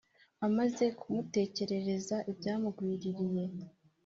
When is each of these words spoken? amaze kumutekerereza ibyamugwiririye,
amaze 0.47 0.85
kumutekerereza 0.99 2.17
ibyamugwiririye, 2.31 3.45